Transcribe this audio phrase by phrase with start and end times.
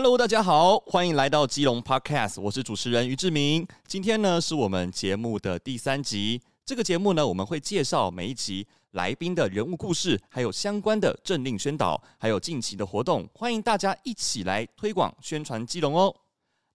[0.00, 3.66] Hello，大家好，欢迎来到基隆 Podcast，我是主持人于志明。
[3.84, 6.40] 今天呢是我们节目的第三集。
[6.64, 13.28] 这个节目呢，我们会介绍每一集来宾的人物故事，还有相关的政令宣导，还有近期的活动。
[13.34, 16.14] 欢迎大家一起来推广宣传基隆哦。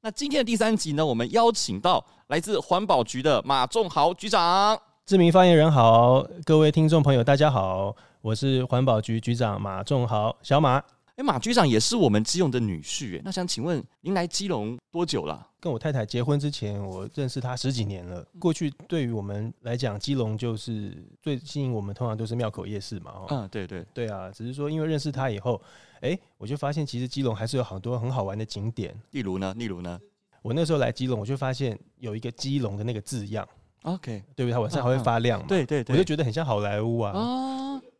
[0.01, 4.77] 那今天的第三集呢，我们邀请到来自环保局的马仲豪局长。
[5.05, 10.83] 知名发言人好，各位听众朋友大家好，我是环保局局长马仲豪，小马。
[11.15, 15.47] 哎，马局长也是我们基隆的女婿，那想请问您来基隆多久了？
[15.59, 18.25] 跟我太太结婚之前，我认识她十几年了。
[18.39, 23.13] 过去对于我们来讲，基隆就是最吸引我们，通常都是庙口夜市嘛。
[23.29, 25.61] 嗯，对对对啊，只是说因为认识她以后，
[26.01, 28.99] 哎，我就发现其实基隆还是有很多很好玩的景点。
[29.11, 29.53] 例如呢？
[29.55, 29.99] 例如呢？
[30.41, 33.47] 我那时候来基隆，我就发现有一个基隆的那个字样。
[33.83, 34.51] OK，对不对？
[34.51, 35.45] 它晚上还会发亮嘛。
[35.47, 37.13] 对对对，我就觉得很像好莱坞啊。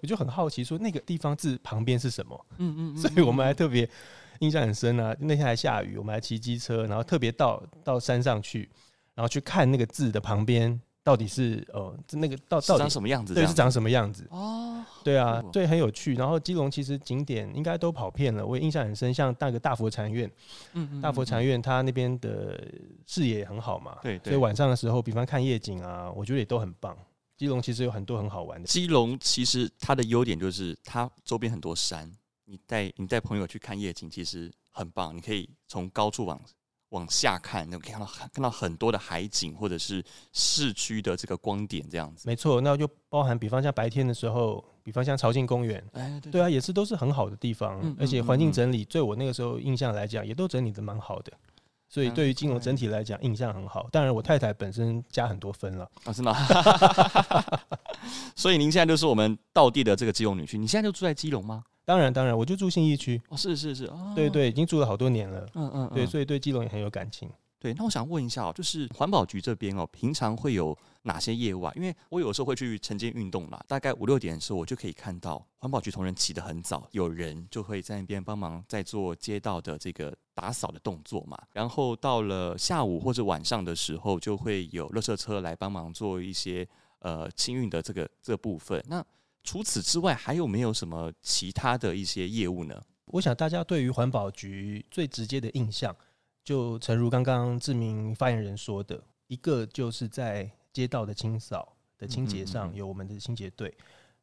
[0.04, 2.46] 我就很好奇，说那个地方字旁边是什么？
[2.58, 3.90] 嗯 嗯，所以我们还特别
[4.40, 5.16] 印象很深啊。
[5.18, 8.70] 那天还下雨，我们还骑机车，然后特别到到山上去，
[9.16, 13.34] 然后去看那个字的旁边到底是呃那个到到底长什么样子？
[13.34, 14.28] 对，是长什么样子？
[14.30, 16.16] 哦，对啊，对，很有趣。
[16.16, 20.30] 然后基隆其实景点应该都跑遍了，我也印象很深，像那个大佛禅院，
[20.74, 22.62] 嗯，大佛禅院它那边的
[23.08, 26.94] 视野也很好嘛，对，所以晚上的时候，比方看夜景啊，我觉得也都很棒。
[27.38, 28.68] 基隆其实有很多很好玩的。
[28.68, 32.12] 基隆其实它的优点就是它周边很多山，
[32.46, 35.16] 你带你带朋友去看夜景，其实很棒。
[35.16, 36.40] 你可以从高处往
[36.90, 42.28] 往下看，你可以看到看到很多的海景，或者是市区的这个光点这样子。
[42.28, 51.34] 没错，那就包含比方像白天的时候，比方像朝庆公园，哎，对，啊，也是都是很好的地方，嗯、而且环境整理，对我那个时候印象来讲，也都整理的蛮好的。
[51.94, 53.88] 所以对于金融整体来讲，印象很好。
[53.92, 56.36] 当然，我太太本身加很多分了啊，是吗？
[58.36, 60.58] 所以您现在就是我们道地的这个基隆女婿。
[60.58, 61.64] 你现在就住在基隆吗？
[61.86, 63.22] 当然，当然，我就住信义区。
[63.30, 65.46] 哦，是是是，哦、对对，已经住了好多年了。
[65.54, 67.30] 嗯嗯，嗯，对，所以对基隆也很有感情。
[67.64, 71.72] 对，那我想问一下哦，就是环保局这边哦，平常会有哪些业务啊？
[71.78, 81.42] 因为我有时候会去晨间运动嘛，大概五六点的时候，我就可以看到环保局同仁起得很早，有人就会在那边帮忙在做街道的这个打扫的动作嘛。
[81.54, 86.68] 然后到了下午或者晚上的时候，就会有垃圾车来帮忙做一些
[87.00, 88.84] 呃清运的这个这部分。
[88.90, 89.02] 那
[89.46, 92.82] 除此之外，还有没有什么其他的一些业务呢？
[93.06, 95.96] 我想大家对于环保局最直接的印象。
[96.44, 103.74] 就诚如刚刚志明发言人说的，一个就是在街道的清扫的清洁上有我们的清洁队，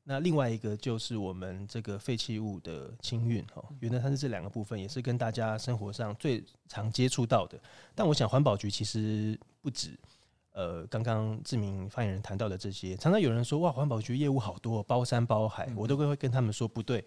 [0.04, 7.58] 那另外一个就是我们这个废弃物的清运哈，原来它是这两个部分，也是跟大家生活上最常接触到的。
[7.94, 9.98] 但我想环保局其实不止，
[10.52, 17.04] 呃，刚刚志明发言人谈到的这些，常常有人说哇，环保局业务好多，包山包海，我都会跟他们说不对，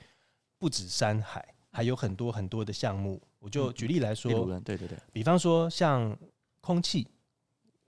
[0.58, 1.54] 不止山海。
[1.76, 4.32] 还有很多很多的项目，我就举例来说，
[4.62, 6.18] 对对对，比方说像
[6.62, 7.06] 空气，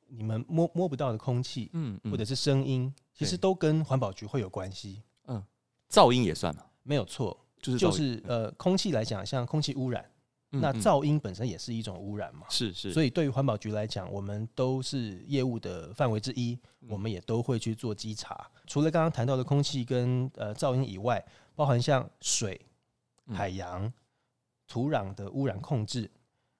[0.09, 5.01] 你们摸摸不到的空气，嗯，或者是声音，其实都跟环保局会有关系。
[5.27, 5.41] 嗯，
[5.89, 6.65] 噪音也算吗？
[6.83, 10.05] 没有错，就是就是呃，空气来讲，像空气污染，
[10.49, 12.47] 那噪音本身也是一种污染嘛。
[12.49, 18.45] 是是，所以对于环保局来讲，我们都是业务的范围之一，我们也都会去做稽查。
[18.67, 22.59] 除了刚刚谈到的空气跟呃噪音以外，包含像水。
[23.33, 23.91] 海洋、
[24.67, 26.09] 土壤的污染控制，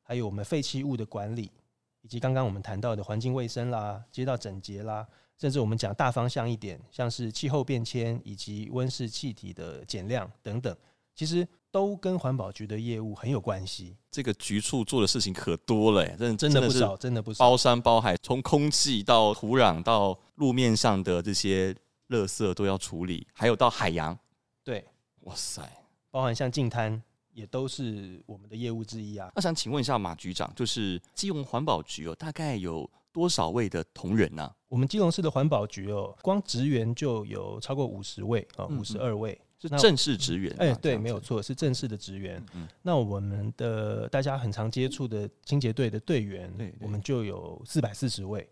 [0.02, 1.52] 还有我们废弃物的管理，
[2.02, 5.08] 以及刚刚我们谈到的环境卫生啦、街道整洁啦，
[5.38, 10.76] 甚至我们讲大方向一点，像是气候变迁以及温室气体的减量等等，
[11.16, 13.98] 其实都跟环保局的业务很有关系。
[14.12, 21.74] 这个局处做的事情可多了，真的真的不少，真的不少，包山包海，从空气到土壤到路面上的这些
[22.10, 24.18] 垃圾都要处理，还有到海洋。
[24.64, 24.86] 对，
[25.22, 25.62] 哇塞！
[26.12, 27.02] 包含像净滩
[27.36, 29.30] 也都是我们的业务之一啊。
[29.36, 34.56] 那想请问一下马局长，就是基隆环保局哦，大概有多少位的同仁呢、啊？
[34.70, 40.56] 我们基隆市的环保局哦，光职员就有超过五十位啊，五十二位是正式职员。
[40.58, 42.44] 哎，对，没有错，是正式的职员。
[42.54, 48.50] 嗯，那我们的大家很常接触的清洁队的队员，我们就有四百四十位。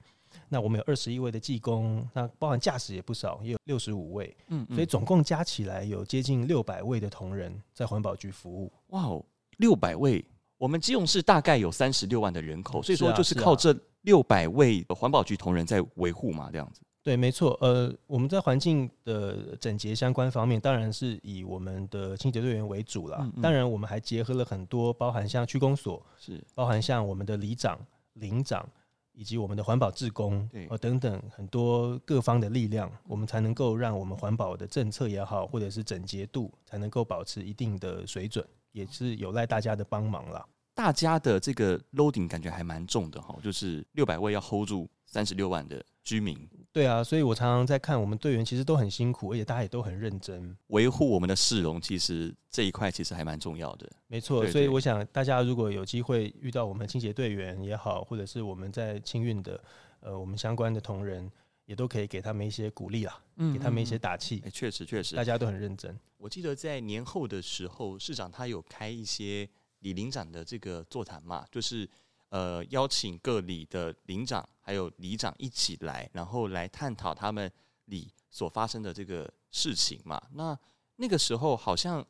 [0.53, 8.71] 那我们有二十一位的技工，那包含驾驶也不少，也有六十五位，嗯，所以总共加起来有接近六百位的同仁在环保局服务。
[8.89, 9.25] 哇哦，
[9.57, 10.23] 六百位！
[10.59, 16.81] 我们基隆市大概有三十六万的人口，所以说就是靠这六百位环保局同仁在维护嘛，这样子。
[17.01, 17.57] 对，没错。
[17.59, 23.27] 呃，我们在环境的整洁相关方面，当然是以我们的清洁队员为主啦。
[23.41, 27.77] 当然，我们还结合了很多，包含像区公所，是包含像我们的里长、
[28.13, 28.63] 邻长。
[29.13, 40.45] 以及我们的环保志工，呃等等很多各方的力量，我们才能够让我们环保的政策也好，或者是整洁度，才能够保持一定的水准，也是有赖大家的帮忙啦。
[40.75, 46.37] 大家的这个 loading 感觉还蛮重的哈，就是六百位要 hold 住三十六万的居民。
[46.71, 51.79] 对啊，所以我常常在看我们队员其实都很辛苦，而且大家也都很认真维护我们的市容。
[51.79, 53.87] 其实这一块其实还蛮重要的。
[54.07, 59.63] 没错，所以我想大家如果有机会遇到我们清洁队员也好，或者是我们在清运的
[59.99, 61.31] 呃我们相关的同仁，
[61.65, 63.21] 也都可以给他们一些鼓励啦，
[63.53, 64.41] 给他们一些打气。
[64.45, 65.95] 哎，确实确实，大家都很认真。
[66.17, 69.47] 我记得在年后的时候，市长他有开一些。
[69.83, 71.85] 李林长的这个座谈嘛，就是
[72.33, 77.51] 呃邀请各里的领长还有里长一起来，然后来探讨他们
[77.85, 80.19] 里所发生的这个事情嘛。
[80.31, 80.57] 那
[80.95, 82.03] 那个时候好像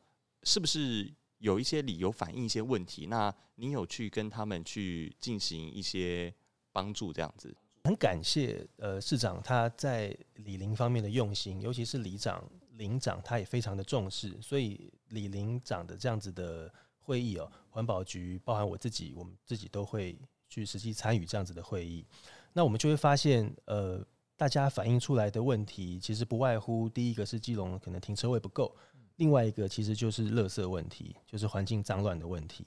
[0.44, 3.04] 是不是有一些里有反映一些问题？
[3.04, 6.34] 那你有去跟他们去进行一些
[6.72, 7.54] 帮助这样子？
[7.84, 16.72] 很感谢呃市长他在李林方面的用心，尤其是里长、领长他也非常的重视，所以李林长的这样子的。
[17.06, 20.16] 会议哦，环保局包含我自己，我们自己都会
[20.48, 22.06] 去实际参与这样子的会议。
[22.52, 24.00] 那我们就会发现，呃，
[24.36, 28.72] 大家反映出来的问题，其实不外乎第一个是基隆可能停车位不够，
[29.16, 32.64] 另外一个其实就是垃圾问题，就是环境脏乱的问题。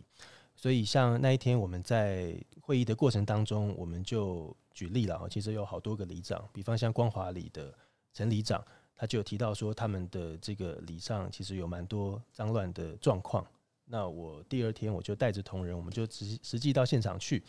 [0.57, 7.73] 所以像那一天我们在会议的过程当中，我们就举例了，其实有好多个里长，比方像光华里的
[8.11, 8.61] 陈里长，
[8.93, 13.47] 他就有提到说，他们的这个里上其实有蛮多脏乱的状况。
[13.89, 17.41] 那我第二天我就带着同仁，我们就实实际到现场去，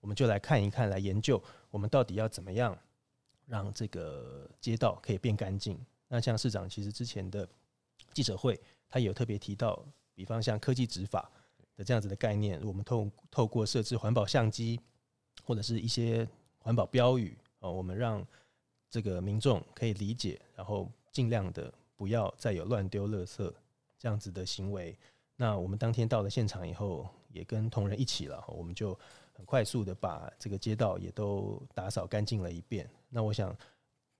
[0.00, 2.76] 我们就来看一看，来研究我们到底要怎么样
[3.46, 5.78] 让这个街道可以变干净。
[6.08, 7.48] 那像市长其实之前的
[8.12, 11.30] 记者会，他也有特别提到，比方像科技执法
[11.76, 14.80] 的这样子的概念，我们透透过设置环保相机
[15.44, 18.26] 或者是一些环保标语哦，我们让
[18.90, 23.52] 这个民众可以理解，然后尽量的不要再有乱丢垃圾
[23.96, 24.96] 这样子的行为。
[25.36, 28.96] 那我们当天到了现场以后，也跟同仁一起了，我们就
[29.32, 32.88] 很快速的把这个街道也都打扫干净了一遍。
[33.08, 33.56] 那我想，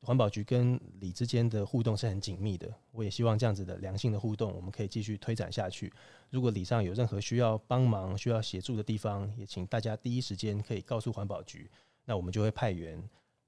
[0.01, 5.93] 环保局跟里之间的互动是很紧密的，我也希望这样子的良性的互动，我们可以继续推展下去。
[6.31, 11.71] 如果里上有任何需要帮忙、需要协助的地方，也请大家第一时间可以告诉环保局，
[12.05, 13.01] 那我们就会派员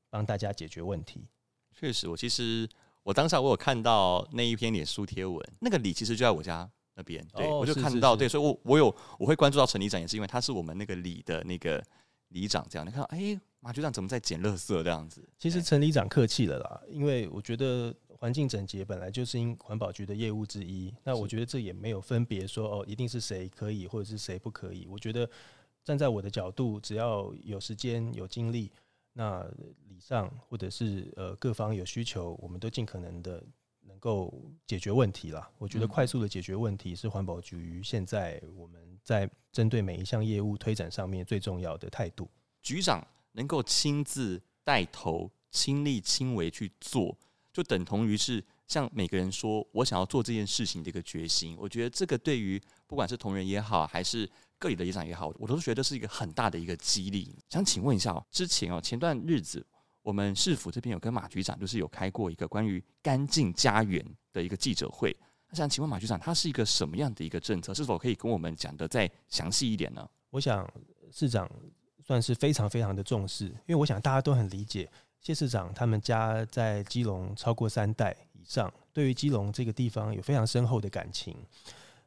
[0.09, 1.27] 帮大家解决问题。
[1.73, 2.69] 确实，我其实
[3.03, 6.71] 我当下我有看到那一篇脸书贴文，那个里其实就在我家。
[6.96, 11.84] 那边对，我就看到，哦、对，所以我我有我会关注到陈里长，也是因为他是我们那个里的那个
[12.28, 15.22] 里长，这样你看，哎、欸，马局长怎么在捡垃圾这样子？
[15.38, 24.87] 其实陈里长客气了啦，因为我觉得环境整洁本来就是因环保局的业务之一，那我觉得这也没有分别说哦，一定是谁可以或者是谁不可以。
[24.90, 25.28] 我觉得
[25.84, 28.72] 站在我的角度，只要有时间有精力，
[29.12, 29.46] 那
[29.88, 33.44] 里上或者是呃各方有需求，我们都尽可能的。
[34.06, 34.32] 能够
[34.64, 42.31] 解决问题了，我觉得快速的解决问题是环保局现在我们在针对每一项业务推展上面最重要的态度。
[42.62, 47.19] 局长能够亲自带头、亲力亲为去做，
[47.53, 51.56] 就等同于是向每个人说我想要做这件事情的一个决心。
[51.58, 57.35] 我觉得这个对于不管是同仁也好，还是各里的里长也好，我都觉得是一个很大的一个激励。
[57.49, 59.67] 想请问一下，之前哦，前段日子。
[60.06, 64.01] 我们市府这边有跟马局长，就是有开过一个关于干净家园
[64.32, 65.15] 的一个记者会。
[65.48, 67.75] 那想请问马局长，它是一个什么样的一个政策？
[67.75, 70.08] 是否可以跟我们讲得再详细一点呢？
[70.31, 70.65] 我想
[71.10, 71.51] 市长
[72.05, 74.89] 算是非常非常的重视，因为我想大家都很理解
[75.20, 81.36] 谢市长他们家在基隆超过三代以上，对于基隆这个地方有非常深厚的感情。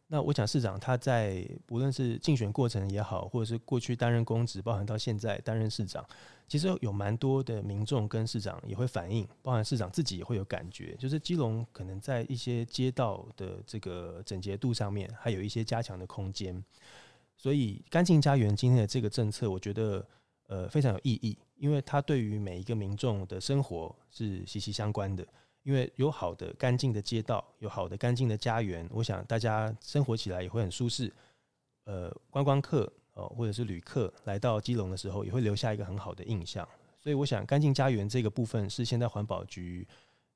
[0.08, 6.04] 那我想市长他在无论是竞选过程也好，或者是过去担任公职，包含到现在担任市长，
[6.50, 16.62] 其实有蛮多的民众跟市长也会反映，包含市长自己也会有感觉，就是基隆可能在一些街道的这个整洁度上面，还有一些加强的空间。
[17.38, 20.06] 所以干净家园今天的这个政策，我觉得
[20.48, 25.26] 呃非常有意义，因为它对于每一个民众的生活是息息相关的。
[25.64, 31.14] 因为有好的干净的街道，有好的干净的家园，我想大家生活起来也会很舒适。
[31.84, 36.68] 呃，观光客哦，或者是旅客来到基隆的时候，也会留下一个很好的印象。
[37.00, 39.88] 所以，我想干净家园这个部分是现在环保局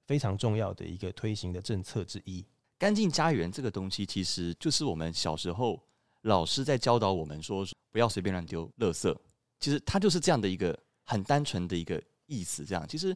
[0.05, 2.45] 非常重要的一个推行的政策之一。
[2.77, 5.81] 干净家园这个东西，其实就是我们小时候
[6.21, 9.15] 老师在教导我们说，不要随便乱丢垃圾。
[9.59, 12.65] 其实它就是这样的一个很单纯的一个意思。
[12.65, 13.15] 这样，其实。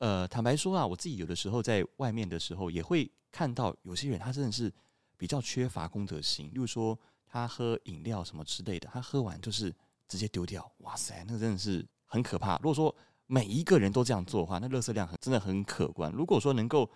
[0.00, 4.72] 呃，坦白说啊，我自己有的时候在外面的时候，也会看到有些人他真的是
[5.16, 6.46] 比较缺乏公德心。
[6.46, 6.96] 例如说，
[7.30, 9.74] 他喝饮料什么之类的，他喝完就是
[10.08, 10.70] 直接丢掉。
[10.78, 12.56] 哇塞，那个真的是很可怕。
[12.58, 12.94] 如果说
[13.26, 16.10] 每一个人都这样做的话，那垃圾量很真的很可观。
[16.12, 16.90] 如果说能够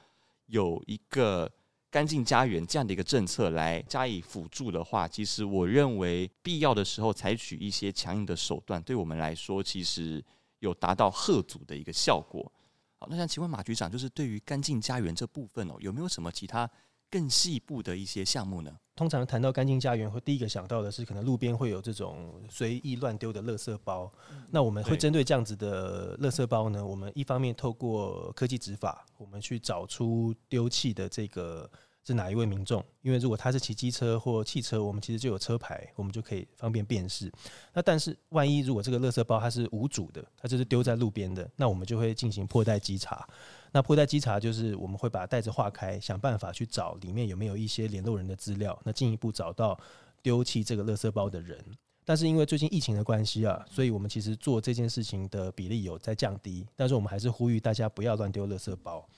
[0.47, 1.51] 有一个
[1.91, 10.25] 干净家园这样的一个政策来加以辅助的话，其实我认为必要的时候采取一些强硬的手段，对我们来说其实
[10.61, 12.51] 有达到贺阻的一个效果。
[12.99, 16.71] 好，那想请问马局长，就是对于干净家园这部分哦，有没有什么其他
[17.13, 18.75] 更细部的一些项目呢？
[18.97, 24.11] 通常谈到干净家园，会第一个想到的是，可能路边会有这种随意乱丢的垃圾包。
[24.31, 31.71] 嗯、那我们会针对这样子的垃圾包呢，我们一方面透过科技执法，我们去找出丢弃的这个。
[32.05, 32.85] 是哪一位民众？
[33.03, 37.33] 因为如果他是骑机车或汽车，我们其实就有车牌，我们就可以方便辨识。
[37.73, 43.25] 那但是万一如果这个垃圾包它是无主的，它就是丢在路边的，那我们就会进行破袋稽查。
[43.73, 49.79] 那破袋稽查就是我们会把袋子划开，想办法去找里面有没有一些联络人的资料，那进一步找到
[50.23, 51.59] 丢弃这个垃圾包的人。
[52.05, 59.09] 但是因为最近疫情的关系啊，所以我们其实做这件事情的比例有在降低，但是我们还是呼吁大家不要乱丢垃圾包。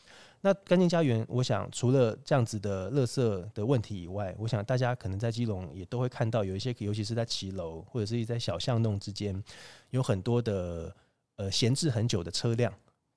[0.43, 9.43] 那干净家园，我想除了这样子的垃圾的问题以外，我想大家可能在基隆也都会看到有一些，尤其是在骑楼或者是在小巷弄之间，
[9.89, 10.95] 有很多的
[11.37, 12.71] 呃闲置很久的车辆，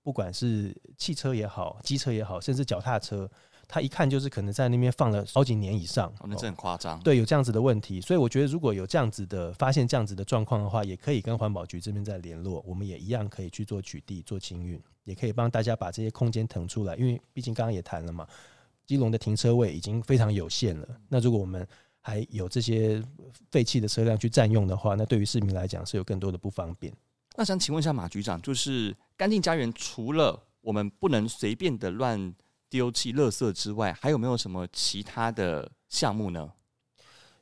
[0.08, 3.30] 不管是汽车也好、机车也好，甚至脚踏车。
[3.68, 6.98] 他一看就是可能在那边放了好几年以上，哦，那这很夸张。
[7.02, 16.96] 对，有这样子的问题，所以我觉得如果有这样子的发现这样子的状况的话，也可以跟环保局这边再联络，我们也一样可以去做取缔、做清运，也可以帮大家把这些空间腾出来。
[16.96, 18.26] 因为毕竟刚刚也谈了嘛，
[18.86, 20.88] 基隆的停车位已经非常有限了。
[21.10, 21.68] 那如果我们
[22.00, 23.04] 还有这些
[23.52, 26.94] 废弃的车辆去占用的话，那对于市民来讲是有更多的不方便。
[27.36, 32.34] 那想请问一下马局长，就是干净家园除了我们不能随便的乱。
[32.70, 36.52] 丢弃垃圾之外，还有没有什么其他的项目呢？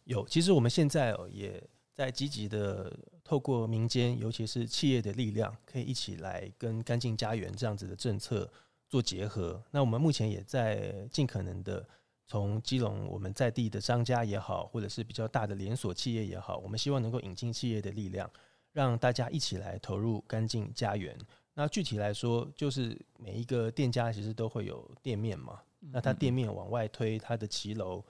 [0.04, 1.60] 有，其实我们现在也
[1.96, 8.48] 在积极的透过民间，尤其是企业的力量，可以一起来跟干净家园这样子的政策
[8.88, 9.60] 做结合。
[9.72, 11.84] 那我们目前也在尽可能的
[12.28, 18.30] 从基隆我们在地的商家也好，或者是比较大的连锁企业也好，我们希望能够引进企业的力量，
[18.74, 21.18] 让大家一起来投入干净家园。
[21.58, 25.60] 那具体来说，就是每一个店家其实都会有店面嘛。
[25.80, 28.04] 那他店面往外推，他的骑楼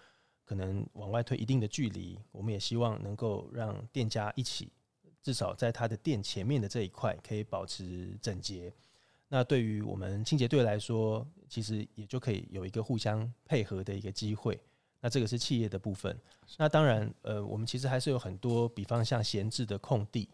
[0.43, 2.19] 可能往外推一定的距离。
[2.31, 4.71] 我们也希望能够让店家一起，
[5.21, 8.73] 至少在他的店前面的这一块可以保持整洁。
[9.27, 14.59] 那对于我们清洁队来说，其实也就可以有一个互相配合的一个机会。
[14.99, 16.17] 那这个是企业的部分。
[16.57, 20.29] 那当然，呃，我们其实还是有很多，比方像闲置的空地。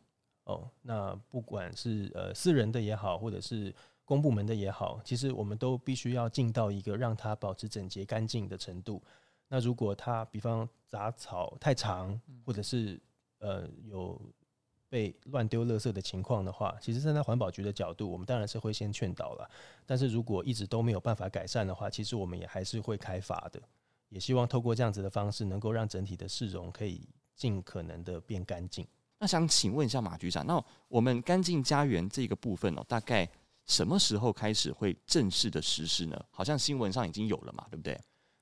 [0.51, 9.01] 哦，那不管是呃私人的也好，或者是公部门的也好，其实我们都必须要尽到一个让它保持整洁干净的程度。
[9.47, 12.99] 那如果它比方杂草太长，或者是
[13.39, 14.21] 呃有
[14.89, 19.49] 被乱丢垃圾的情况的话，其实站在环保局的角度，我们当然是会先劝导了。
[19.85, 23.61] 但是如果一直都没有办法改善的话，其实我们也还是会开罚的。
[24.09, 28.85] 也希望透过这样子的方式，能够让整体的市容可以尽可能的变干净。
[29.21, 33.29] 那想请问一下马局长，那我们干净家园这个部分哦，大概
[33.67, 36.19] 什么时候开始会正式的实施呢？
[36.31, 38.01] 好像新闻上已经有了嘛，对不对？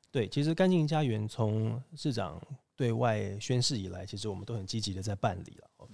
[0.10, 2.42] 对，其实干净家园从市长
[2.78, 5.90] 对外宣誓以来，其实我们都很积极的在办理了。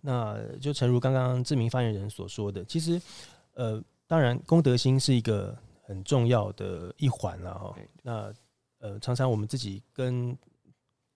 [0.00, 2.98] 那就诚如刚刚知名发言人所说的，其实
[3.52, 7.76] 呃，当然公德心是一个很重要的一环了哈。
[8.02, 8.32] 那
[8.78, 10.34] 呃，常常我们自己跟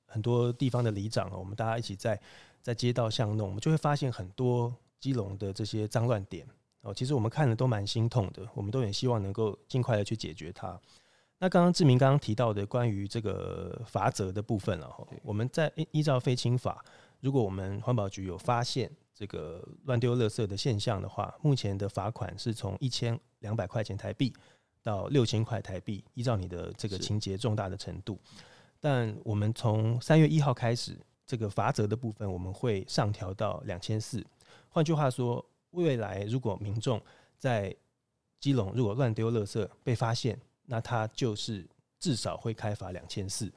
[0.04, 2.20] 很多地方的里长啊，我们大家一起在。
[2.64, 6.46] 在街道巷弄，我们就会发现很多基隆的这些脏乱点
[6.80, 6.94] 哦。
[6.94, 10.80] 其实我们看了都蛮心痛的，我们都很希望能够尽快的去解决它。
[11.38, 16.82] 那刚刚志明刚刚提到的关于这个罚则的部分了哈，我们在依照废清法，
[17.20, 24.32] 如果我们环保局有发现这个乱丢垃圾的现象的话，目前的罚款是从一千两百块钱台币
[24.82, 28.18] 到六千块台币，依照你的这个情节重大的程度。
[28.80, 30.98] 但我们从三月一号开始。
[31.26, 34.24] 这个罚则的部分，我们会上调到两千四。
[34.68, 37.00] 换句话说，未来如果民众
[37.38, 37.74] 在
[38.40, 41.66] 基隆如果乱丢垃圾被发现，那他就是
[41.98, 43.52] 至少会开罚两千四。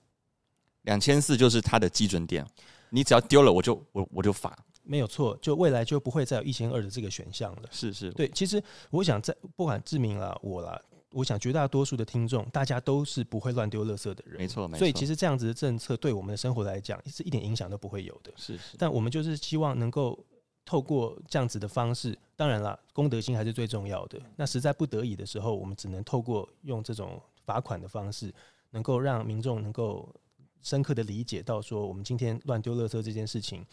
[0.84, 2.46] 两千四就是他的基准点，
[2.90, 4.58] 你只要丢了，我就我我就罚。
[4.84, 7.64] 没有错，就未来就不会再有一千二的这个选项了。
[7.72, 8.30] 是是，对。
[8.30, 10.82] 其实我想在不管志明啦，我啦。
[11.12, 14.80] 我想绝大多数的听众，大家都是不会乱丢垃圾的人，没错，没错。
[14.80, 18.32] 所以其实这样子的政策对我们的生活来讲，是一点影响都不会有的。
[18.36, 18.76] 是是。
[18.78, 20.18] 但我们就是希望能够
[20.66, 24.22] 透过这样子的方式，当然了，公德心还是最重要的。
[24.36, 28.34] 那实在不得已的时候，我们只能透过用这种罚款的方式，
[28.72, 30.14] 能够让民众能够
[30.62, 33.66] 深刻的理解到，说我们今天乱丢垃圾这件事情。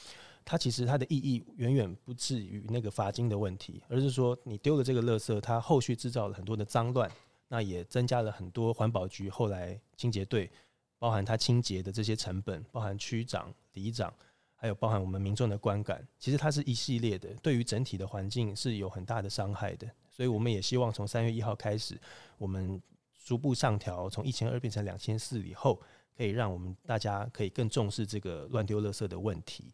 [0.45, 7.11] 它其实它的意义远远不至于那个罚金的问题，而是说你丢了这个垃圾，它后续制造了很多的脏乱，
[7.49, 10.51] 那也增加了很多环保局后来清洁队，
[10.99, 14.13] 包含它清洁的这些成本，包含区长、里长，
[14.55, 19.91] 还有包含我们民众的观感，其实它是一系列的，对于整体的环境是有很大的伤害的。
[20.11, 21.99] 所以我们也希望从三月一号开始，
[22.39, 22.81] 我们
[23.25, 25.81] 逐步上调，从一千二变成两千四以后，
[26.17, 29.73] 可以让我们大家可以更重视这个乱丢垃圾的问题。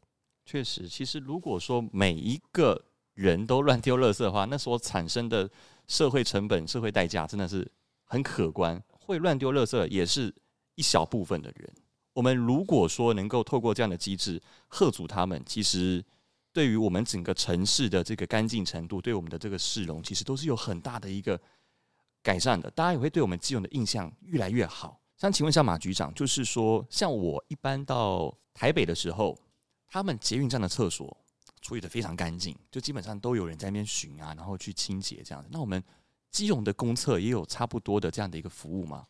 [0.51, 5.49] 确实，其实如果说每一个人都乱丢垃圾的话，那所产生的
[5.87, 7.71] 社会成本、社会代价真的是
[8.03, 8.83] 很可观。
[8.89, 10.35] 会乱丢垃圾也是
[10.75, 11.73] 一小部分的人。
[12.15, 16.05] 我们如果说能够透过这样的机制吓阻他们，其实
[16.53, 21.41] 对于我们整个城市的这个干净程度，对我们的这个市容，其实都是有很大的一个
[22.25, 22.69] 改善的。
[22.73, 25.01] 大家也会对我们基隆的印象越来越好。
[25.17, 29.39] 想请问一下马局长，就是说，像我一般到台北的时候，
[29.91, 31.15] 他们捷运站的厕所
[31.61, 35.49] 处理得非常干净，就基本上都有人在那边巡啊，然后去清洁这样子。
[35.53, 35.83] 那我们
[36.31, 39.07] 基隆的公厕也有差不多的这样的一个服务吗？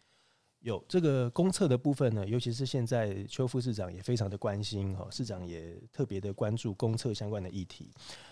[0.61, 7.91] 有这个公厕的部分呢，尤其是现在邱副市长也非常的关心哈，市长也特别的关注公厕相关的议题。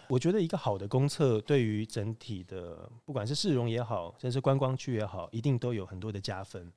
[0.09, 6.71] 我觉得一个好的公厕对于整体的不管是市容也好，甚至观光区也好，一定都有很多的加分。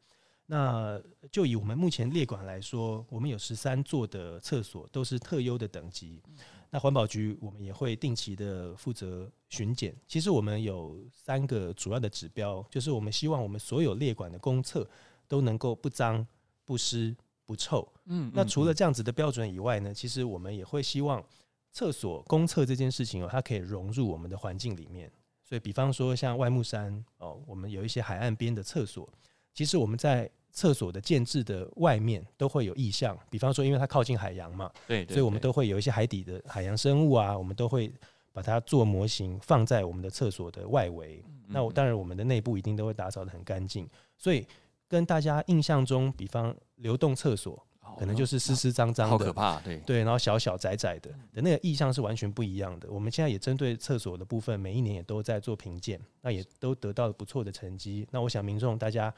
[0.51, 6.21] 那就以我们目前列管来说，我们有十三座的厕所都是特优的等级。
[6.69, 9.95] 那环保局我们也会定期的负责巡检。
[10.05, 14.85] 其实我们有三个主要的指标，就是我们希望我们所有列管的公厕。
[15.31, 16.27] 都能够不脏
[16.65, 17.15] 不湿
[17.45, 17.87] 不臭。
[18.07, 21.23] 嗯，那除了这样子的标准以外呢，其实我们也会希望
[21.71, 25.09] 厕所公厕这件事情哦，它可以融入我们的环境里面。
[25.41, 29.09] 所以，比方说像外木山哦，我们有一些海岸边的厕所，
[29.53, 33.17] 其实我们在厕所的建制的外面都会有意象。
[33.29, 37.91] 比方说，因为它靠近海洋嘛，对，所以我们都会有一些海底的海洋生物啊，我们都会
[38.31, 41.23] 把它做模型放在我们的厕所的外围。
[41.47, 44.45] 那我当然，我们的内部一定都会打扫的很干净，所以。
[44.91, 47.57] 跟大家印象中，比方流动厕所，
[47.97, 52.91] 可能就是湿湿脏脏的，好可怕，对对，然后小小窄窄的，的那个意象是完全不一样的。
[52.91, 58.05] 我们现在也针对厕所的部分，每一年也都在做评鉴，那也都得到了不错的成绩。
[58.11, 59.13] 那我想民众大家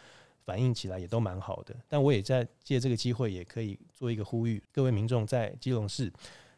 [0.45, 1.75] 反映起来也都蛮好的。
[1.87, 6.11] 但我也在借这个机会，也可以做一个呼吁，各位民众在基隆市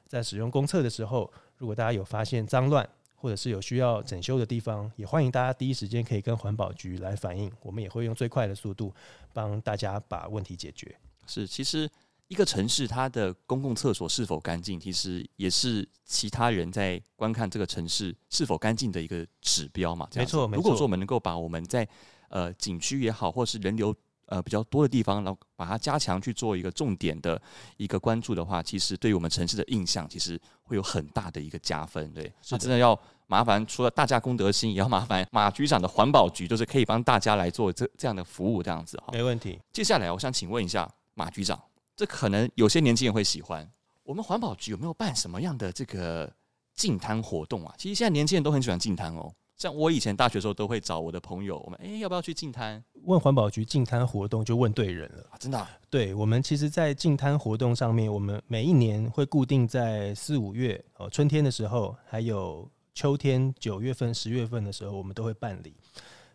[0.07, 8.93] 在使用公厕的时候，如果大家有发现脏乱，或者是有需要整修的地方，也欢迎大家第一时间可以跟环保局来反映，我们也会用最快的速度
[9.33, 10.95] 帮大家把问题解决。
[11.25, 11.89] 是，其实
[12.27, 20.07] 一个城市它的公共厕所是否干净，其实也是其他人在观看这个城市是否干净的一个指标嘛。
[20.13, 20.57] 没错，没错。
[20.57, 21.87] 如果说我们能够把我们在
[22.35, 23.95] 呃景区也好，或是人流
[24.25, 27.41] 呃比较多的地方，然后把它加强去做一个重点的
[27.77, 32.11] 一个关注的话，其实对于我们城市的印象，其实会有很大的一个加分。
[32.11, 32.99] 对，是的真的要。
[33.27, 39.07] 麻烦除了大家公德心，也要麻烦马局长的环保局，就是可以帮大家来做这这样的服务，这样子哈。
[39.11, 39.59] 没问题。
[39.73, 41.59] 接下来，我想请问一下马局长，
[41.95, 43.67] 这可能有些年轻人会喜欢，
[44.03, 46.31] 我们环保局有没有办什么样的这个
[46.75, 47.73] 净滩活动啊？
[47.79, 49.33] 其实现在年轻人都很喜欢净滩哦。
[49.57, 52.83] 像我以前大学的时候，都会找我的朋友，我们哎、欸、要不要去净滩？
[53.03, 55.23] 问环保局净滩活动，就问对人了。
[55.31, 55.69] 啊、真的、啊？
[55.89, 62.69] 对，我们其实，在净滩活动上面，我们每一年会固定在四五月哦，春天的时候还有。
[62.97, 65.75] 秋天九月份、十月份的时候，我们都会办理。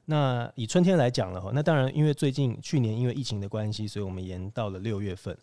[0.05, 5.35] 那以春天来讲了哈，那当然因为最近去年因为疫情的关系，所以我们延到了六月份。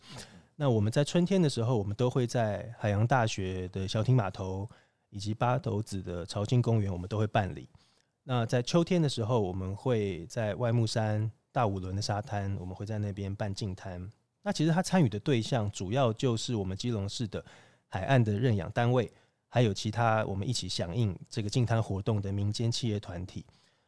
[0.56, 4.70] 那我们在春天的时候，我们都会在海洋大学的小艇码头
[5.10, 7.70] 以及八斗子的潮金公园，我们都会办理。
[8.24, 14.12] 那在秋天的时候，我们会在外木山大武轮的沙滩，我们会在那边办净滩。
[14.42, 17.44] 那其实他参与的对象主要就是我们基隆市的
[17.88, 19.12] 海岸的认养单位。
[19.50, 23.46] 还有其他我们一起响应这个净滩活动的民间企业团体。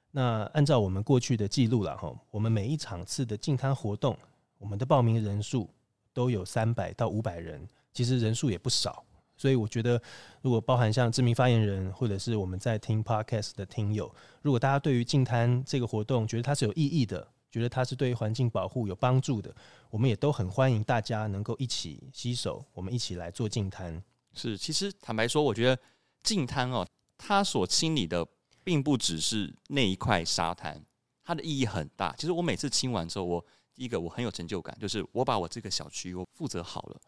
[0.09, 4.17] 那按照我们过去的记录了哈，我们每一场次的净滩活动，
[4.57, 5.69] 我们的报名人数
[6.13, 9.03] 都有三百到五百人，其实人数也不少。
[9.39, 10.01] 所以我觉得，
[10.41, 19.55] 如果包含像知名发言人或者是我们在听 Podcast 的听友，如果大家对于净滩这个活动觉得它是有意义的，觉得它是对环境保护有帮助的，
[19.89, 24.03] 我们也都很欢迎大家能够一起携手，我们一起来做净滩。
[24.33, 25.81] 是，其实坦白说，我觉得
[26.21, 26.85] 净滩哦，
[27.17, 28.27] 它所清理的
[28.61, 30.83] 并不只是那一块沙滩，
[31.23, 32.13] 它的意义很大。
[32.17, 36.99] 其实我每次清完之后，我第一个我很有成就感，就是我把我这个小区我负责好了。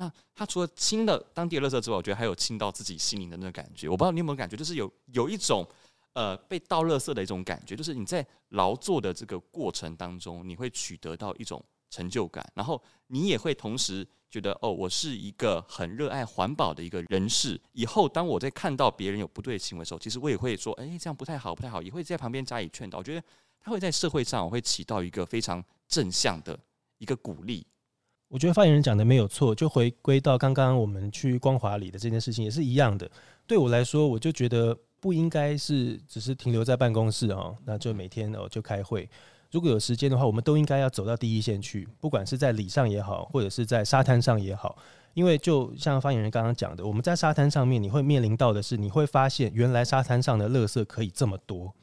[0.00, 3.88] 那他除了清了当地的垃圾之外，我觉得还有清到自己心灵的那个感觉。
[3.88, 5.66] 我不知道你有没有感觉，就是有有一种
[6.12, 14.06] 呃被倒垃圾的一种感觉，就是你在劳作的这个过程当中，你会取得到一种成就感，然后你也会同时。
[14.30, 17.58] 觉得哦，我是一个很热爱环保的一个人士。
[17.72, 22.98] 以后当我在看到别人有不对的行为的时候，其实我也会说，哎，这样不太好，不太好，也会在旁边加以劝导。
[22.98, 23.24] 我觉得
[23.58, 26.60] 他会在社会上会起到一个非常正向的
[26.98, 27.66] 一个鼓励。
[28.28, 33.10] 我觉得发言人讲的没有错，就回归到刚刚我们去光华里的这件事情也是一样的。
[33.46, 39.08] 对我来说，我就觉得不应该是只是停留在办公室哦，那就每天哦就开会。
[39.50, 44.76] 如果有时间的话，我们都应该要走到第一线去，不管是在里上也好，或者是在沙滩上也好。
[45.14, 51.74] 因为就像发言人刚刚讲的，我们在沙滩上面，你会面临到的是，你会发现原来沙滩上的垃圾可以这么多。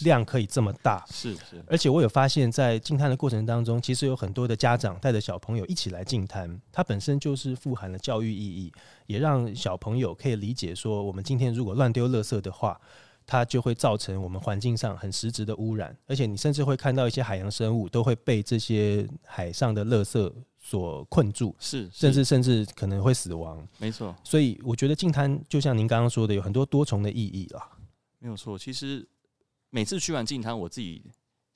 [0.00, 8.72] 量可以这么大，是是，而且我有发现，在进滩的过程当中，其实有很多的家长带着小朋友一起来进滩，它本身就是富含了教育意义，
[9.06, 12.80] 也让小朋友可以理解说，我们今天如果乱丢垃圾的话，
[13.26, 23.66] 它就会造成我们环境上很实质的污染，而且你甚至会看到一些海洋生物都会被这些海上的垃圾所困住，是，甚至甚至可能会死亡。
[23.78, 27.70] 没错，所以我觉得净滩就像您刚刚说的，有很多多重的意义啦。
[28.18, 29.06] 没有错，其实。
[29.74, 31.02] 每次去完净滩，我自己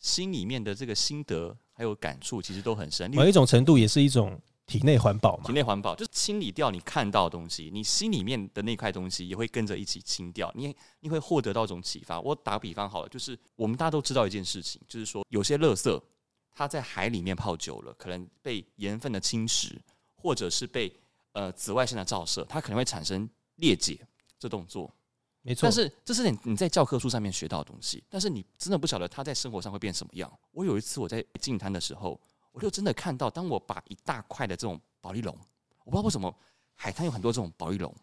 [0.00, 3.08] 心里面的这个心得还有感触，其实都很深。
[3.14, 5.44] 某一种程度也是一种体内环保嘛。
[5.44, 10.52] 体内环保就是清理掉你看到的东西，你心里面的那块东西也会跟着一起清掉。
[10.56, 12.20] 你你会获得到一种启发。
[12.20, 16.02] 我打个比方好了，就是我们大家都知道一件事情，就是说有些垃圾
[16.50, 19.78] 它在海里面泡久了，可能被盐分的侵蚀，
[20.16, 20.92] 或者是被
[21.34, 24.00] 呃紫外线的照射，它可能会产生裂解
[24.40, 24.92] 这动作。
[25.48, 30.30] 没错，但是这是你你在教科书上面学到的东西，但是你真的不晓得它在生活上会变什么样。
[30.52, 32.20] 我有一次我在净滩的时候，
[32.52, 35.34] 我就真的看到，当我把一大块的这种保丽龙，
[35.84, 36.34] 我不知道为什么
[36.74, 37.94] 海滩有很多这种保丽龙，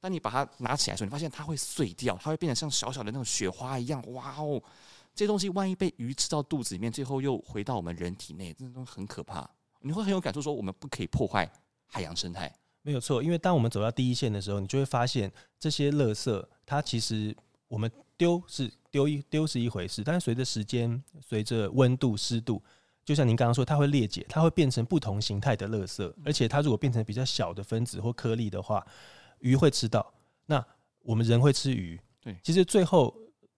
[0.00, 4.02] 当你把它拿起来的时候，你发现它会碎掉，它会变得像小小的那种雪花一样。
[4.12, 4.60] 哇哦，
[5.14, 9.48] 这些东西万一被鱼吃到肚子里面，最后又回到我们人体内，真的很可怕。
[9.80, 11.48] 你会很有感触，说我们不可以破坏
[11.86, 12.52] 海洋生态。
[12.82, 17.36] 没有错，因为当我们走到第一线的时候，你就会发现这些垃圾，它其实
[17.66, 22.62] 我们丢是丢一丢是一回事，但是随着时间、随着温度、湿度，
[23.04, 28.86] 就像您刚刚说，它会裂解，它会变成不同形态的垃圾，而且它如果变成比较小的分子或颗粒的话，
[29.40, 30.14] 鱼会吃到，
[30.46, 30.64] 那
[31.00, 33.14] 我们人会吃鱼，对，其实最后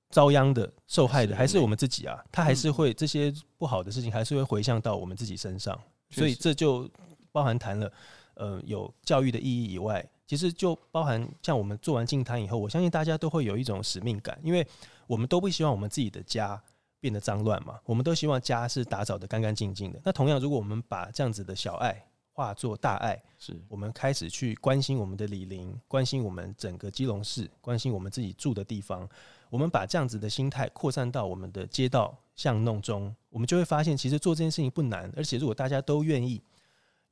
[0.09, 5.81] 遭殃的、受害的还是我们自己啊，它还是会这些不好的事情还是会回向到我们自己身上，
[6.11, 6.91] 所以这就
[7.31, 7.93] 包含谈了。
[8.41, 14.67] 呃，有教育的意义以外，其实就包含像我们做完净滩以后，我相信大家都会有一种使命感，因为
[15.07, 16.59] 我们都不希望我们自己的家
[17.01, 20.01] 变得脏乱嘛，我们都希望家是打扫得干干净净的。
[20.03, 29.07] 那同样，如果我们把这样子的小爱化作大爱，是我们开始去关心我们的李林，关心我们整个基隆市，关心我们自己住的地方，
[29.51, 36.41] 我们把这样子的心态扩散到我们的街道巷弄中，我们就会发现，其实做这件事情不难，而且如果大家都愿意。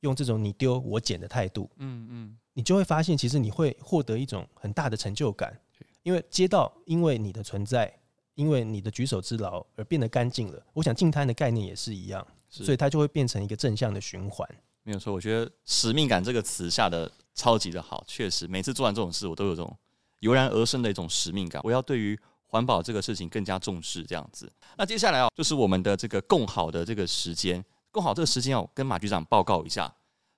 [0.01, 5.59] 用这种你丢我捡的态度，嗯嗯，你就会发现，其实你会获得一种很大的成就感，
[6.03, 7.93] 因为街道因为你的存在，
[8.35, 10.63] 因为你的举手之劳而变得干净了。
[10.73, 14.47] 我想净滩的概念也是一样，所以它就会变成一个正向的循环。
[14.83, 19.77] 没有错，我觉得使命感这个词下的超级的好，确实每次做完这种事，我都有这种
[20.19, 21.61] 油然而生的一种使命感。
[21.65, 24.49] 我要对于环保这个事情更加重视，这样子。
[24.77, 27.63] 那接下来啊，就是我们的这个共好的这个时间。
[27.91, 29.93] 共好这个时间哦，跟马局长报告一下，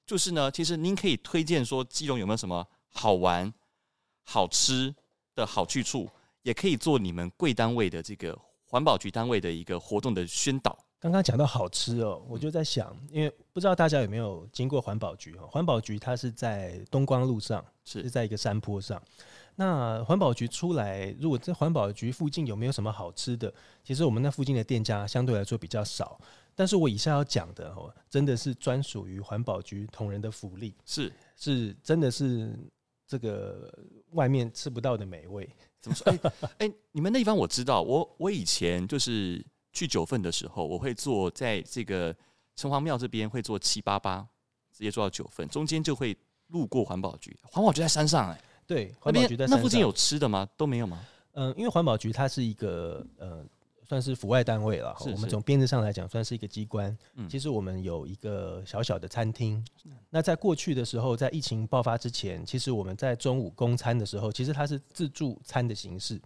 [0.05, 3.53] 就是呢，其实您可以推荐说基隆有没有什么好玩、
[4.23, 4.93] 好吃
[5.35, 6.09] 的好去处，
[6.43, 10.77] 也可以做你们贵单位的这个环保局单位的一个活动的宣导。
[10.99, 19.01] 刚刚讲到好吃哦，我就在想，因为不知道大家有没有经过环保局哦，环保局它是在东光路上，是在一个山坡上。
[19.55, 23.51] 那环保局出来，如果在环保局附近有没有什么好吃的？
[23.83, 26.19] 其实我们那附近的店家相对来说比较少。
[26.61, 32.55] 但是我以下要讲的哦，真的是专属于环保局同仁的福利，是是，真的是
[33.07, 33.73] 这个
[34.11, 35.49] 外面吃不到的美味。
[35.79, 36.11] 怎么说？
[36.11, 36.19] 哎、
[36.59, 39.43] 欸 欸，你们那地方我知道，我我以前就是
[39.73, 42.15] 去九份的时候，我会坐在这个
[42.55, 44.19] 城隍庙这边，会坐七八八，
[44.71, 46.15] 直接坐到九份，中间就会
[46.49, 47.35] 路过环保局。
[47.41, 49.57] 环保局在山上、欸，哎，对，环保局在山上。
[49.57, 50.47] 那附近有吃的吗？
[50.55, 51.03] 都没有吗？
[51.31, 53.43] 嗯，因为环保局它是一个呃。
[53.91, 54.95] 算是府外单位了。
[55.01, 56.97] 我们从编制上来讲，算是一个机关。
[57.29, 59.61] 其实我们有一个小小的餐厅。
[60.09, 66.17] 那在过去的时候，在疫情爆发之前，其实我们在中午供餐的时候，其实它是自助餐的形式。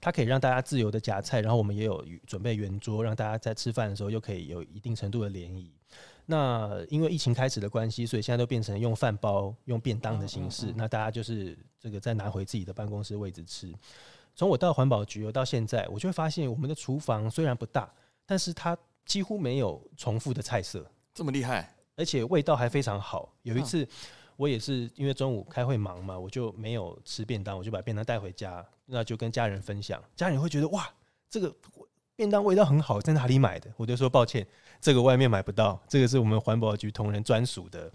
[0.00, 5.68] 它可以让大家自由的夹菜，然后我们也有准备圆桌，让大家在吃饭的时候又可以有一定程度的联谊。
[6.26, 10.72] 那因为疫情开始的关系，所以现在都变成用饭包、用便当的形式。
[10.76, 13.74] 那大家就是这个再拿回自己的办公室位置吃。
[14.34, 17.92] 从我到环保局我到现在，我就会发现我们的厨房虽然不大，
[18.24, 23.32] 但是它几乎没有重复的菜色，这么厉害，而且味道还非常好。
[23.42, 23.86] 有一次，
[24.36, 30.02] 我也是因为中午开会忙嘛，我就没有吃便当，我就把便当带回家，那就跟家人分享。
[30.16, 30.88] 家人会觉得哇，
[31.28, 31.54] 这个
[32.16, 33.70] 便当味道很好，在哪里买的？
[33.76, 34.46] 我就说抱歉，
[34.80, 37.90] 这个外面买不到，这个是我们环保局同仁专属的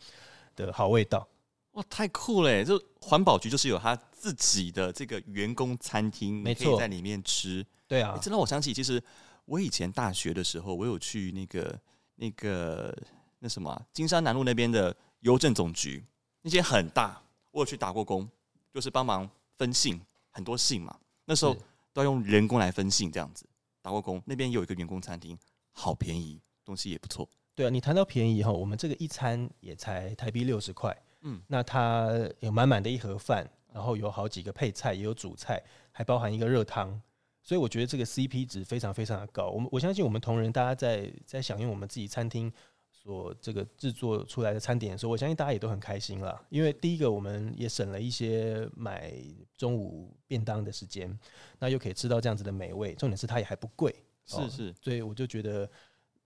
[0.55, 1.27] 的好味道。
[1.75, 2.63] 哇，太酷了！
[2.63, 7.65] 就环保局就是有他自己的这个员工餐厅，没错，在里面吃。
[7.85, 9.01] 对啊，这让我想起，其实
[9.43, 11.77] 我以前大学的时候，我有去那个
[12.15, 12.97] 那个
[13.39, 16.01] 那什么、啊、金山南路那边的邮政总局，
[16.41, 18.25] 那些很大，我有去打过工，
[18.73, 19.99] 就是帮忙分信，
[20.31, 20.97] 很多信嘛。
[21.25, 21.53] 那时候
[21.91, 23.45] 都要用人工来分信，这样子
[23.81, 24.23] 打过工。
[24.25, 25.37] 那边有一个员工餐厅，
[25.71, 27.27] 好便宜，东西也不错。
[27.53, 30.95] 对啊，你谈到便宜哈，我们这个一餐也才台币六十块。
[31.27, 32.09] 嗯，那它
[32.39, 35.59] 有满满的一盒饭，然后有好几个配菜，也有主菜，
[35.91, 37.01] 还包含一个热汤，
[37.41, 39.49] 所以我觉得这个 CP 值非常非常的高。
[39.49, 42.53] 我们我相信我们同仁大家在在享用我们自己餐厅
[42.91, 46.39] 所这个制作出来的餐点的时候，我相信大家也都很开心了。
[46.49, 49.11] 因为第一个我们也省了一些买
[49.57, 51.19] 中午便当的时间，
[51.57, 53.95] 那又可以吃到这样子的美味，重点是它也还不贵，
[54.27, 55.67] 是是，所以我就觉得。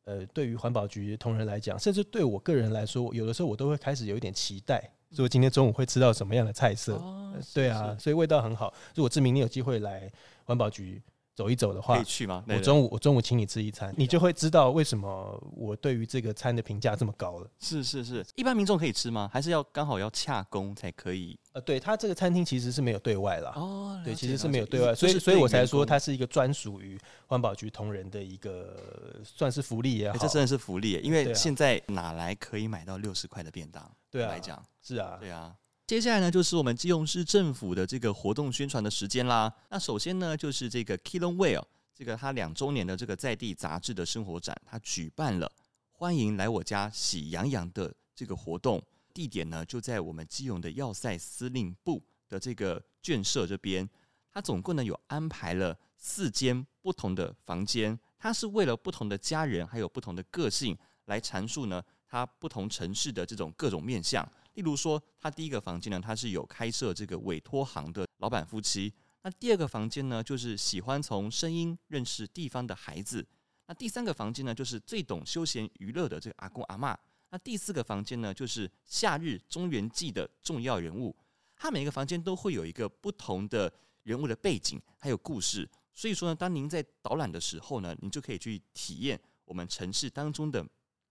[0.10, 6.96] 呃，对于环保局同仁来讲，甚至对我个人来说，有的时候我都会开始有一点期待，说今天中午会吃到什么样的菜色。
[6.96, 8.74] 哦呃、对啊，所以味道很好。
[8.96, 10.12] 如果志明你有机会来
[10.46, 11.00] 环保局
[11.36, 12.44] 走一走的话，可以去吗？
[12.48, 17.48] 我中午我中午请你吃一餐，你就会知道为什么我对于这个餐的评价这么高了。
[17.60, 19.30] 是是是，一般民众可以吃吗？
[19.32, 21.38] 还是要刚好要洽公才可以？
[21.60, 23.52] 呃，对，他这个餐厅其实是没有对外啦。
[23.56, 30.18] 哦，对，其实是没有对外，所以所以我才说它是一个专属于环保局同仁的一个算是福利也好。
[30.18, 33.92] 欸、这真的是福利，因为现在哪来可以买到六十块的便当？
[34.10, 35.54] 对啊，来讲是啊，对啊。
[35.86, 39.52] 接下来呢，就是我们基隆市政府的这个活动宣传的时间啦。
[39.70, 41.64] 那首先呢，就是这个 Kilong Well。
[41.94, 45.52] 这个他两周年的这个在地杂志的生活展，他举办了
[45.92, 48.82] 欢迎来我家喜羊羊的这个活动，
[49.14, 53.90] 地点呢就在我们基隆的要塞司令部的这个眷舍这边。
[54.32, 64.28] 他总共呢有安排了四间不同的房间，他是为了不同的家人还有不同的个性来阐述呢他不同城市的这种各种面相。
[64.56, 68.94] 例如说，他第一个房间呢，他是有开设这个委托行的老板夫妻。
[69.22, 73.26] 那第二个房间呢，就是喜欢从声音认识地方的孩子。
[73.68, 76.96] 那第三个房间呢，就是最懂休闲娱乐的这个阿公阿嬷。
[77.30, 81.16] 那第四个房间呢，就是夏日中元祭的重要人物。
[81.56, 83.72] 它每个房间都会有一个不同的
[84.04, 85.70] 人物的背景，还有故事。
[85.94, 90.66] 所以说呢，当您在导览的时候呢，您就可以去体验我们城市当中的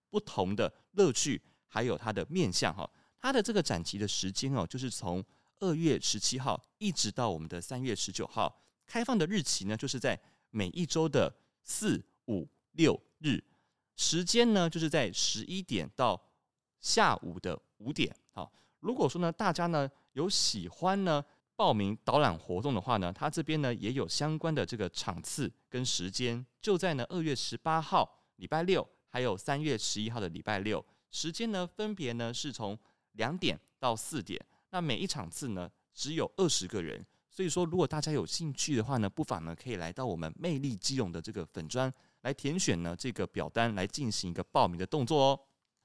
[0.09, 2.91] 不同的乐趣，还有它的面向哈。
[3.21, 5.23] 它的这个展期的时间哦，就是从
[5.61, 10.19] 二月十七号一直到我们的三月十九号，开放的日期呢，就是在
[10.51, 13.43] 每一周的四、五、六日，
[13.99, 16.19] 时间呢就是在十一点到
[16.81, 18.15] 下午的五点。
[18.31, 21.23] 好，如果说呢大家呢有喜欢呢
[21.57, 32.79] 报名导览活动的话呢，他这边呢也有相关的这个场次跟时间，就在呢二月十八号礼拜六，还有三月十一号的礼拜六，时间呢分别呢是从
[33.13, 34.41] 两点到四点。
[34.71, 45.41] 那每一场次呢，只有二十个人，所以说如果大家有兴趣的话呢，不妨呢可以来到我们魅力基隆的这个粉专来填选呢这个表单来进行一个报名的动作哦。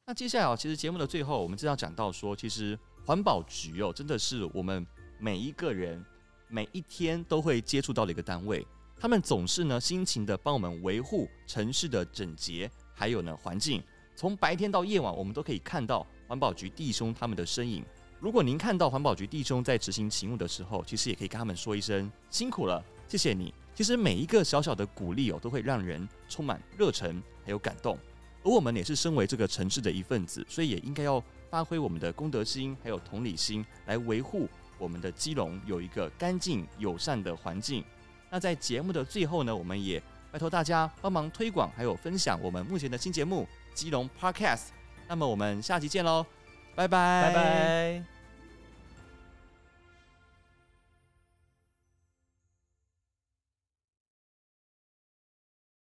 [0.06, 4.86] 那接下来哦，其实节目的最后，我们就要讲到说，其实环保局哦，真的是我们
[5.18, 6.04] 每一个人
[6.50, 8.68] 每一天都会接触到的一个单位，
[8.98, 13.82] 他们总是呢辛勤的帮我们维护城市的整洁，还有呢环境，
[14.16, 17.86] 从白天到夜晚，我们都可以看到环保局弟兄他们的身影。
[18.20, 23.54] 如果您看到环保局弟兄在执行勤务的时候，其实也可以跟他们说一声辛苦了，谢谢你。
[23.76, 27.98] 其实每一个小小的鼓励哦，都会让人充满热忱还有感动。
[28.44, 37.84] 而我们也是身为这个城市的一份子，所以也应该要发挥我们的公德心还有同理心，来维护我们的基隆有一个干净友善的环境。
[38.30, 44.58] 那在节目的最后呢，我们也拜托大家帮忙推广还有分享我们目前的新节目《基隆 Podcast》。
[45.08, 46.26] 那么我们下期见喽，
[46.76, 48.13] 拜拜，拜拜。